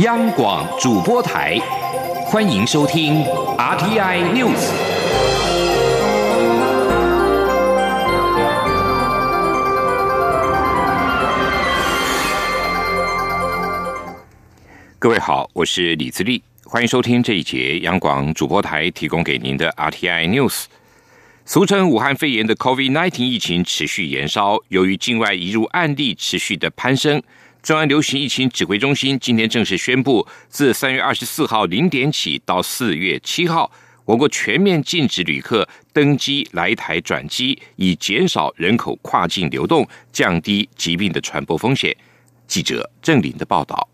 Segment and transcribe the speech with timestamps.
[0.00, 1.56] 央广主播台，
[2.26, 3.22] 欢迎收听
[3.56, 4.72] RTI News。
[14.98, 20.64] 各位好，我是李自立，欢迎收听这一节央广主播台提供给您的 RTI News。
[21.44, 27.22] 俗称武汉肺炎的 COVID-19 疫情持续延烧，由于境外移入案例持续的攀升。
[27.64, 33.72] 中央流行疫情指挥中心今天正式宣布，自三月二十四号零点起到四月七号，
[34.04, 41.96] 我国全面禁止旅客登机来台转机，以减少人口跨境流动，降低疾病的传播风险。
[42.46, 43.93] 记者郑林的报道。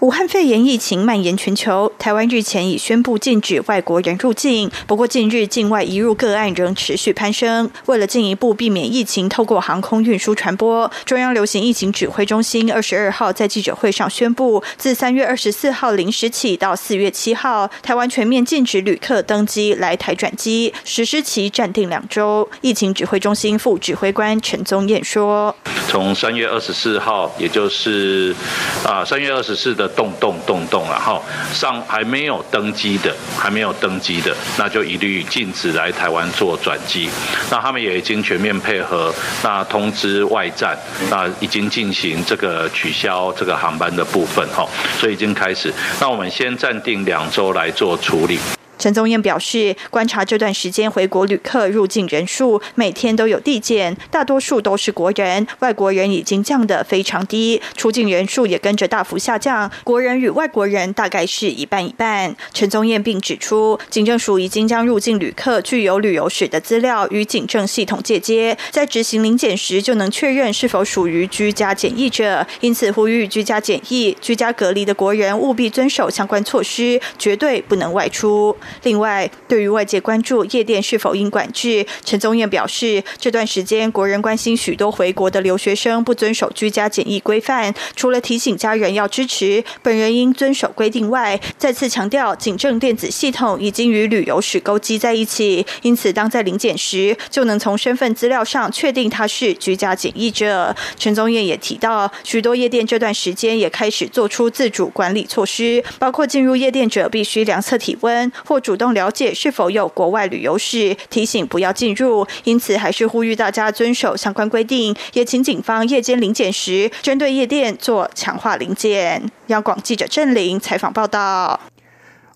[0.00, 4.70] 武汉肺炎疫情蔓延全球，台湾日前已宣布禁止外国人入境。
[4.86, 7.70] 不过，近日境外移入个案仍持续攀升。
[7.86, 22.46] 为了进一步避免疫情透过航空运输传播，中央流行疫情指挥中心二十二号在记者会上宣布，自三月二十四号零时起到四月七号，台湾全面禁止旅客登机来台转机，实施期暂定两周。
[22.60, 25.56] 疫情指挥中心副指挥官陈宗彦说
[25.88, 28.36] ：“从三月二十四号，也就是
[28.84, 37.08] 啊三月二十四的。”动动动动，然后上还没有登机的，还没有登机的，那就一律禁止来台湾做转机。
[37.50, 40.76] 那他们也已经全面配合，那通知外站，
[41.10, 44.66] 那已经进行这个取消这个航班的部分，哈，
[44.98, 45.72] 所以已经开始。
[46.00, 48.38] 那我们先暂定两周来做处理。
[48.78, 62.36] 陈宗彦表示，观察这段时间回国旅客入境人数每天都有递减，大多数都是国人，外国人已经降得非常低，出境人数也跟着大幅下降，国人与外国人大概是一半一半。
[62.52, 78.56] 陈宗彦并指出，警政署已经将入境旅客具有旅游史的资料与警政系统借接，在执行临检时就能确认是否属于居家检疫者，因此呼吁居家检疫、居家隔离的国人务必遵守相关措施，绝对不能外出。
[78.82, 100.74] 另外，对于外界关注夜店是否应管制，陈宗彦表示，这段时间国人关心许多回国的留学生不遵守居家检疫规范，除了提醒家人要支持，本人应遵守规定外，再次强调警政电子系统已经与旅游史勾稽在一起，因此当在临检时就能从身份资料上确定他是居家检疫者。
[100.98, 108.55] 陈宗彦也提到，许多夜店这段时间也开始做出自主管理措施，包括进入夜店者必须量测体温或。
[108.60, 112.26] 主动了解是否有国外旅游史，提醒不要进入。
[112.44, 119.22] 因此，还是呼吁大家遵守相关规定，也请警方夜间临检时，针对夜店做强化临检。
[119.48, 121.60] 央广记者郑玲采访报道。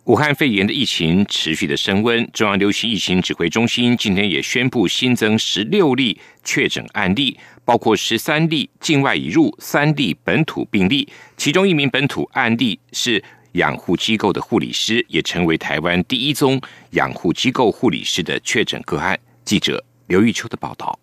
[0.04, 13.22] 武汉肺炎的疫情持续的升温，中央流行疫情指挥中心今天也宣布新增十六例确诊案例，包括十三例境外移入，三例本土病例，其中一名本土案例是。
[13.52, 19.18] 养护机构的护理师也成为台湾第一宗养护机构护理师的确诊个案。
[19.44, 20.98] 记者刘玉秋的报道。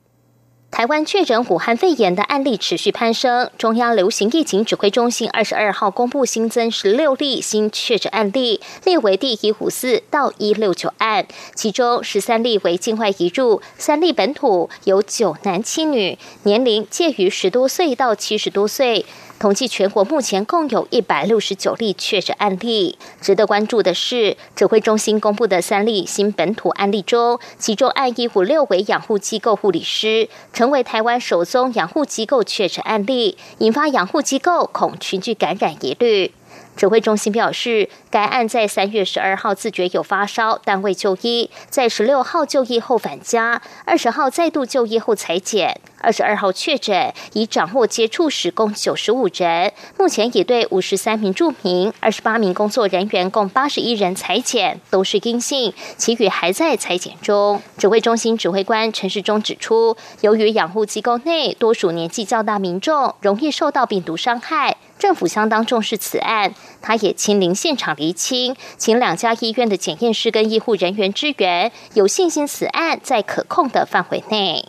[0.69, 11.25] 台湾确诊武汉肺炎的案例持续攀升，中央流行疫情指挥中心二十二号公布新增十六例新确诊案例，列为第一五四到一六九案，
[11.55, 19.05] 其中十三例为境外移入，三例本土，有九男七女，年龄介于十多岁到七十多岁。
[19.39, 22.97] 统计全国目前共有一百六十九例确诊案例。
[23.21, 36.31] 值得关注的是，指挥中心公布的三例新本土案例中，其中案一五六为养护机构护理师，成为台湾首宗养护机构确诊案例，引发养护机构恐群聚感染疑虑。
[36.77, 49.73] 指挥中心表示，该案在三月十二号自觉有发烧，但未就医；在十六号就医后返家，二十号再度就医后裁剪，二十二号确诊，已掌握接触史共九十五人。
[49.97, 57.59] 目前已对五十三名住民、二十八名工作人员共八十一人裁剪，都是阴性，其余还在裁剪中。
[57.79, 64.77] 指挥中心指挥官陈世忠指出，由于养护机构内多数年纪较大民众，容易受到病毒伤害。
[64.99, 74.65] 政府相当重视此案，他也亲临现场厘清，请两家医院的检验师跟医护人员支援，有信心此案在可控的范围内。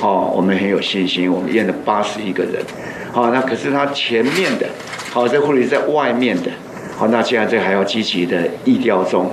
[0.00, 2.64] 好，我们很有信心，我们验了八十一个人。
[3.12, 4.66] 好，那可是他前面的，
[5.10, 6.50] 好，这护理在外面的，
[6.96, 9.30] 好，那现在这还要积极的疫调中。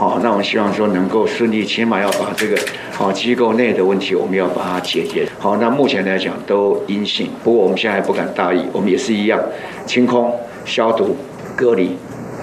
[0.00, 2.58] 好，那我们希望说能够顺利，起码要把这个
[2.90, 5.28] 好机构内的问题，我们要把它解决。
[5.38, 9.38] 好，那目前来讲都阴性，不过我们现在还不敢大意，我们也是一样，
[9.84, 11.14] 清空、消毒、
[11.54, 11.98] 隔离，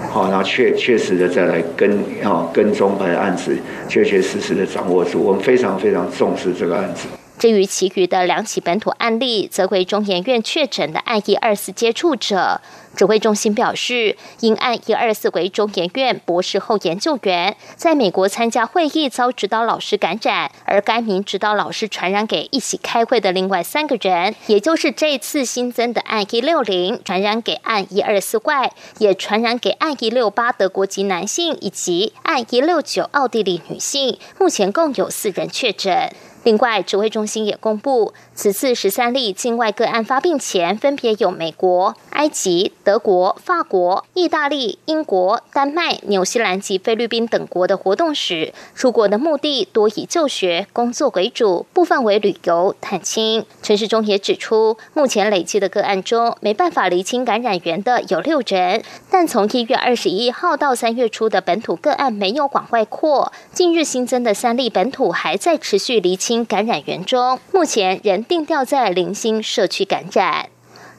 [0.08, 3.58] 好，然后确确实的再来跟啊跟踪把案子
[3.88, 7.08] 确确实实的掌握住，我们非常非常重视这个案子。
[7.38, 12.60] 至于其余的两起本土案例，则为中研院确诊的案一二四接触者。
[12.96, 36.12] 指挥中心表示，因案一二四为中研院博士后研究员，在美国参加会议遭指导老师感染，而该名指导老师传染给一起开会的另外三个人，也就是这次新增的案一六零传染给案一二四外，也传染给案一六八德国籍男性以及案一六九奥地利女性，目前共有四人确诊。
[36.44, 48.54] 另外，指挥中心也公布，此次十三例境外个案发病前，分别有美国、埃及、德国、法国、意大利、英国、丹麦、纽西兰及菲律宾等国的活动史。
[48.74, 53.44] 出国的目的多以就学、工作为主，部分为旅游、探亲。
[53.62, 63.32] 陈世忠也指出，目前累计的个案中，没办法厘清感染源的有六人，但从一月二十一号到三月初的本土个案没有往外扩。
[63.52, 66.37] 近日新增的三例本土还在持续厘清。
[66.44, 70.48] 感染源中，目前仍定调在零星社区感染。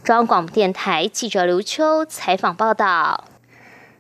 [0.04, 3.26] 中央广播电台记者刘秋采访报道。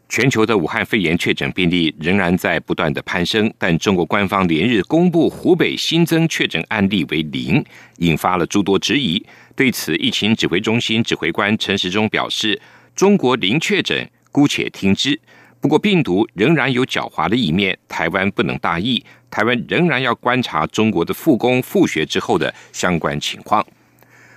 [0.08, 7.64] 全球的武汉肺炎确诊病例仍然在不断的攀升，但中国官方连日公布湖北新增确诊案例为零，
[7.98, 9.24] 引发了诸多质疑。
[9.56, 12.60] 对此，疫情指挥中心指挥官陈时中表示
[12.96, 15.20] ：“中国零确诊，姑且听之。
[15.62, 23.64] 不过病毒仍然有狡猾的一面，台湾不能大意。”台湾仍然要观察中国的复工复学之后的相关情况。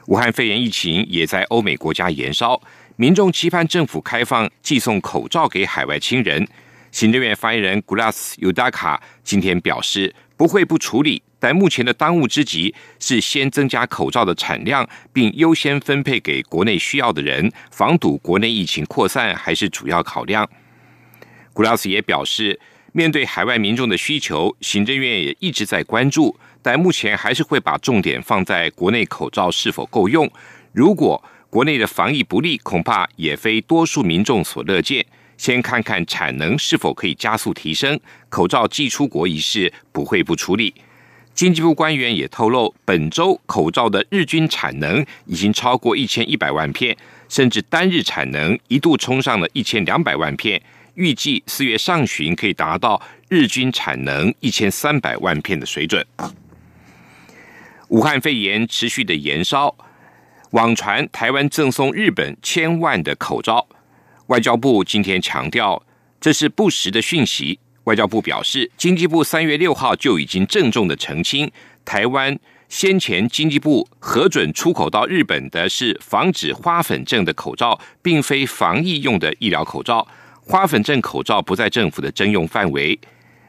[0.06, 2.60] 武汉肺炎疫情也在欧美国家延烧，
[2.96, 6.46] 民众期盼政府开放寄送口罩给海外亲人。
[6.90, 20.46] 行政院发言人 Glass Udaka 今天表示，不会不处理，但目前的当务之急是先增加口罩的产量，并优先分配给国内需要的人，防堵国内疫情扩散还是主要考量。
[21.54, 22.58] Glass 也表示。
[22.94, 30.30] 面对海外民众的需求，行政院也一直在关注，但目前还是会把重点放在国内口罩是否够用。
[30.74, 35.06] 如果国内的防疫不利，恐怕也非多数民众所乐见。
[35.38, 40.74] 先看看产能是否可以加速提升，口罩寄出国一事不会不处理。
[41.32, 46.94] 经济部官员也透露，本周口罩的日均产能已经超过一千一百万片，
[47.30, 50.60] 甚至单日产能一度冲上了一千两百万片。
[50.94, 56.04] 预计四月上旬可以达到日均产能一千三百万片的水准。
[57.88, 59.74] 武汉肺炎持续的延烧，
[60.52, 63.66] 网传台湾赠送日本千万的口罩，
[64.28, 65.82] 外交部今天强调
[66.20, 67.58] 这是不实的讯息。
[67.84, 71.50] 外交部表示，经济部三月六号就已经郑重的澄清，
[71.84, 80.06] 台湾先前经济部核准出口到日本的是防止花粉症的口罩，并非防疫用的医疗口罩。
[80.44, 82.98] 花粉症口罩不在政府的征用范围。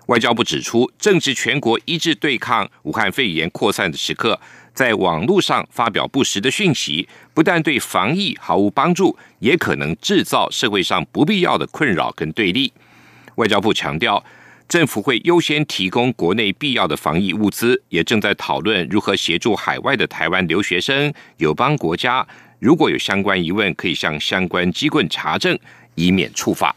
[0.08, 4.40] 外交部指出，正值全国一致对抗武汉肺炎扩散的时刻，
[4.74, 12.72] 在网络上发表不实的讯息，不但对防疫毫无帮助，也可能制造社会上不必要的困扰跟对立。
[13.36, 14.22] 外交部强调，
[14.68, 22.28] 政府会优先提供国内必要的防疫物资，也正在讨论如何协助海外的台湾留学生、友邦国家。
[22.60, 25.58] 如果有相关疑问，可以向相关机关查证，
[25.96, 26.76] 以免触发。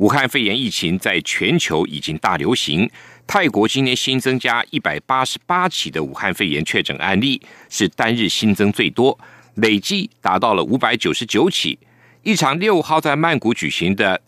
[0.00, 2.90] 武汉肺炎疫情在全球已经大流行。
[3.26, 7.38] 泰国今年新增加一百八十八起的武汉肺炎确诊案例，
[7.68, 9.18] 是单日新增最多，
[9.56, 11.78] 累计达到了五百九十九起。
[12.22, 14.18] 一场六号在曼谷举行的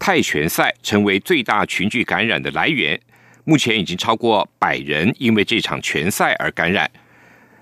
[0.00, 3.00] 泰拳赛，成为最大群聚感染的来源。
[3.44, 6.90] 目前已经超过百人因为这场拳赛而感染。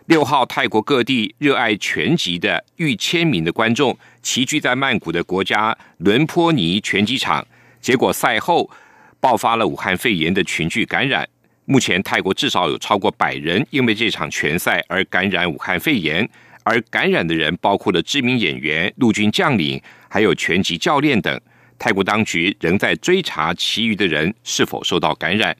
[0.06, 7.46] 六号，泰国各地热爱拳击的逾千名的观众齐聚在曼谷的国家伦坡尼拳击场。
[7.88, 8.70] 结果赛后
[9.18, 11.26] 爆发了武汉肺炎的群聚感染。
[11.64, 16.28] 目前泰国至少有超过百人因为这场拳赛而感染武汉肺炎，
[16.64, 21.40] 而感染的人包括了知名演员、陆军将领，还有拳击教练等。
[21.78, 25.56] 泰国当局仍在追查其余的人是否受到感染。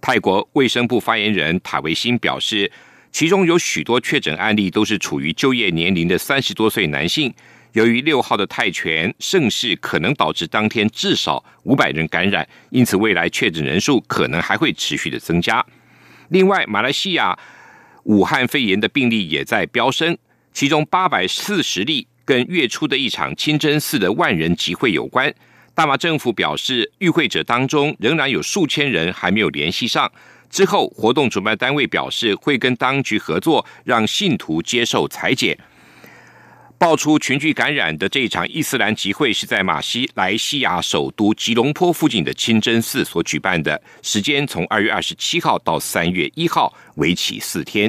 [0.00, 2.68] 泰国卫生部发言人塔维辛表示，
[3.12, 7.32] 其中有许多确诊案例都是处于就业年龄的三十多岁男性。
[7.72, 15.64] 由于六号的泰拳盛世可能导致当天至少五百人感染，因此未来确诊人数可能还会持续的增加。
[16.30, 17.38] 另外，马来西亚
[18.04, 20.16] 武汉肺炎的病例也在飙升，
[20.52, 25.32] 其中八百四十例跟月初的一场清真寺的万人集会有关。
[25.74, 30.10] 大马政府表示，与会者当中仍然有数千人还没有联系上。
[30.50, 35.56] 之后，活动主办单位表示会跟当局合作，让信徒接受裁剪。
[36.78, 47.86] 爆出群聚感染的这一场伊斯兰集会是在马西莱西亚首都吉隆坡附近的清真寺所举办的，时间从二月二十七号到三月一号，为期四天。